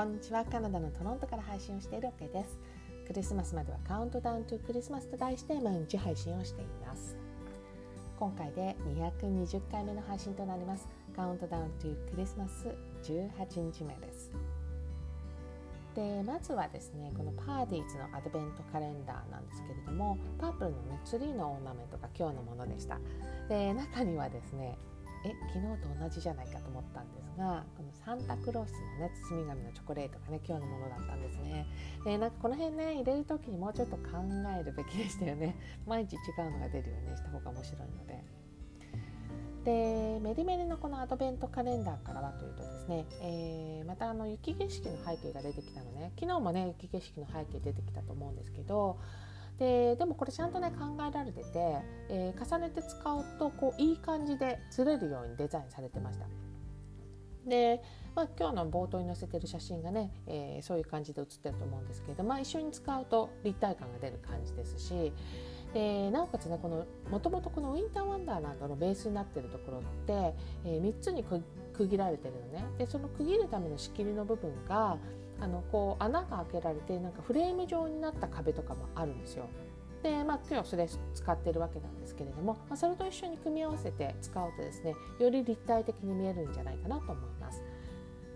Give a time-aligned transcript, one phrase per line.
[0.00, 0.46] こんにちは。
[0.46, 2.58] カナダのトロントから配信をしているオケです。
[3.06, 7.18] クリスマスまではカウントダウントゥクリスマスと題して毎日配信をしています。
[8.18, 8.76] 今回で
[9.20, 10.88] 220回目の配信となります。
[11.14, 12.68] カウントダウントゥクリスマス
[13.02, 14.32] 18日目です。
[15.94, 22.98] でまずはですねこのパーティーズのアドベントカレンダーなんですけれどもパープルのねツリーのオーナメントが今日のものでした。
[23.50, 24.78] で中にはですね
[25.24, 31.66] え昨日と同じじゃないかと思ったんですがこのサンタクロースのね包み紙のチョコレートがね今日のものだったんですね。
[32.04, 34.02] でなんかこの辺ね入れる時にもうちょっと考
[34.58, 35.56] えるべきでしたよね。
[35.86, 36.18] 毎日違
[36.48, 38.24] うのが出るようにした方が面白いので。
[39.64, 46.12] でメリメリのこのアドベントカレンダーからはというとですね、えー、またあの雪景色の背景が出てきたのね。
[46.18, 48.98] 昨日もね雪景色の背景出てきたと思うんですけど
[49.60, 51.48] ででもこれちゃんとね考えられてて、
[52.08, 56.24] えー、重ねて使うとこういい感じでずれるようにデザインされてました。
[57.46, 57.82] で、
[58.14, 65.12] まあ、今日の冒頭に載せてる写真がね、えー、そういう感じで写ってると思うんですけど、まあ、一緒に使うと立体感が出る感じですし
[65.72, 74.96] でなおかつねこのもともとこのウィンターワンダーランドのベースになってるところって、えー、3つに区切られてるのねでその区切るための仕切りの部分が
[75.40, 79.46] あのこう穴が開けられてなんかフレーム状になった壁とかもあるんですよ。
[80.02, 87.62] でまあ、今日それ使ってるわけなんですけれども、まあ、それと一緒に組み合わせて使うとですねより立体的に見えるんじゃないかなと思います。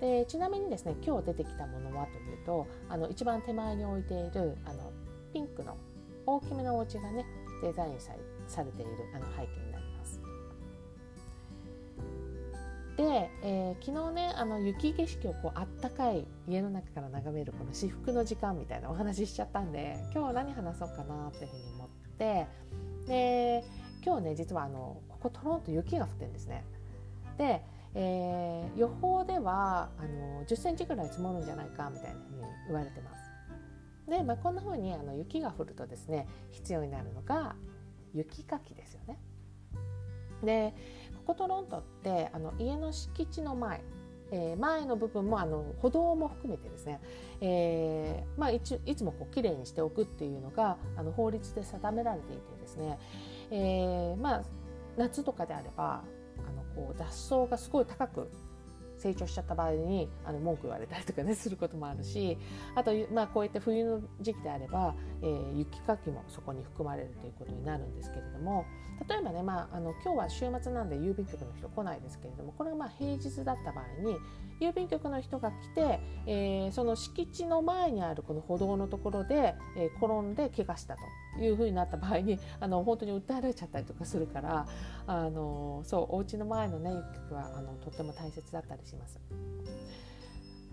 [0.00, 4.92] でちなみにですね今日出てきたものはというとあの一番手前に置いているあの
[5.32, 5.78] ピンクの
[6.26, 7.24] 大きめのお家がね
[7.62, 8.00] デザイン
[8.46, 10.20] されているあの背景になります。
[12.96, 22.46] で、えー、昨日ねあの雪景色をこうあったかい家の中から眺めるこの至福の時間みたいなお話ししちゃったんで今日何話そうかなっていうふうに思って
[23.06, 23.64] で
[24.04, 26.64] 今日ね実はあのここトロント雪が降ってるんですね。
[27.36, 27.62] で、
[27.94, 33.33] えー、予報ではあの10センチぐらい積もるんじゃないかみたいなふうに言われてます。
[34.08, 37.56] で、まあ、こんな風にあに雪が降るとですね必要になるのが
[38.12, 39.18] 雪かきですよね。
[40.42, 40.74] で
[41.26, 43.82] ここトロントってあの家の敷地の前
[44.30, 47.00] えー、前の部分もあの歩道も含めてですね、
[47.40, 52.98] えーまあ、いついつもこうきれいにしておくっていうのがあの法律で定められていてですね、
[53.50, 54.42] えーまあ、
[54.96, 56.02] 夏とかであれば
[56.38, 58.30] あのこう雑草がすごい高く
[59.04, 62.38] 成長しちゃった場合にあの文句言われたりとかねすることもあるし
[62.74, 68.64] あと、まあ、こうやって冬の時期であれば、えー、雪かきもそこに含まれるということになるんですけれども
[69.06, 74.16] 例えばね、まあ、あの今日は週末なんで郵便局の人来ないですけれどもこれがまあ平日だった場合に
[74.60, 84.66] 郵便局の人が来て、えー、その敷地の前にあるこの歩道のところで、えー、転んで怪我したというふうになった場合にあの本当に訴えられちゃったりとかするから
[85.06, 89.20] あのそうお家の前のね郵便局はあのとっても大切だったりします。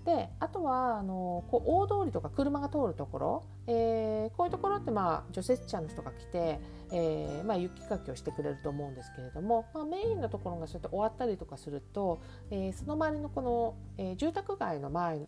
[0.06, 6.60] であとはあのこう大通りとか車が通るところ、えー、こういうところって、まあ、除雪車の人が来て、
[6.92, 15.28] えーまあ、雪かきをしてくれると思うんですけれども、まあ、メインのところがそうやって終わったりとかすると、えー、その周りのこの、え、住宅街の前の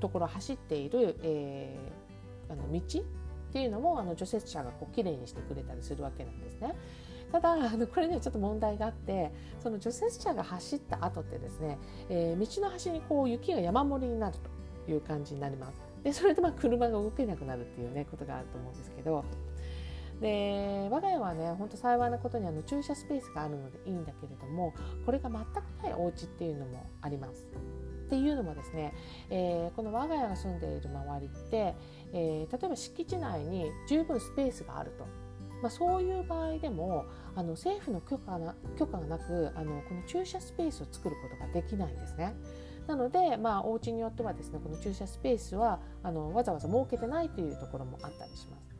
[0.00, 1.76] ところを走っている、え、
[2.48, 3.02] あの道っ
[3.52, 6.76] ていうのもあの除雪車がこうきれいにしてくれたりするわけなんですね。
[7.32, 11.78] ただ あのこれにはちょっと問題があってその除雪車が走った後ってですね、
[12.08, 14.36] えー、道の端にこう雪が山盛りになる
[14.86, 15.82] という感じになります。
[16.04, 19.24] でそれでまあ車が動けなくなるっていうねことがあると思うんですけど
[20.20, 24.74] で我が家はねほんと幸いなことにあの駐車スペースがあるのでいいんだけれども
[25.06, 27.46] これが全くないお家っていうのもあります。
[28.06, 28.92] っていうのもですね、
[29.30, 31.74] えー、この我が家が住んでいる周りって、
[32.12, 35.06] えー、例えば敷地内に十分スペースがあると
[35.62, 37.06] まあ、そういう場合でも
[37.36, 42.34] あの政府の許可な許可がなくあのこの駐車スペースを作ることができないんですね。
[42.88, 48.71] なので、まあ、お家によってはですねこの駐車スペースはあのわざわざ設けてないというところもあったりします。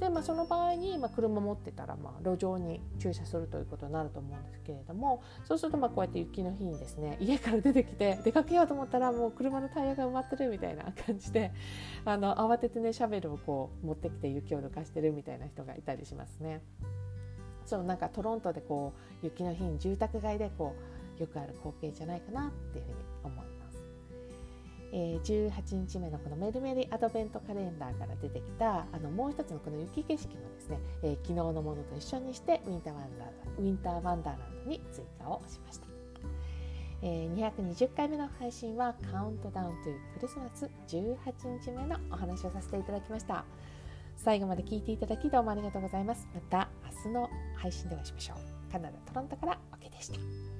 [0.00, 11.52] で、まあ、その場合に、まあ、車持ってたら、まあ、路上に駐車するということになると思うんですけれどもそうするとまあこうやって雪の日にですね家から出てきて出かけようと思ったらもう車のタイヤが埋まってるみたいな感じで
[12.04, 16.62] あの慌ててねシャベルをこう持ってきて雪を抜かしてるみたいな人がいたりしますね。
[17.64, 18.92] そうなんかトロントでこ
[19.22, 20.74] う雪の日に住宅街でこ
[21.18, 23.13] うよくある光景じゃないかなっていうふうに。
[24.96, 35.86] えー、18日目のこのメルメリアドベントカレンダーから出てきたあのもう一つのこの雪景色もですね、えー、昨日のものと一緒にしてウィンターワンダーウィンターワンダーランドに追加をしました。
[37.02, 43.44] えー、220回目の配信はカウントダウンというクリスマス18日目のお話をさせていただきました。
[44.16, 46.28] 最後まで聞いていただきどうもありがとうございます。
[46.32, 46.68] また
[47.04, 48.72] 明日の配信でお会いしましょう。
[48.72, 50.53] カナダ・トロントから OK でした。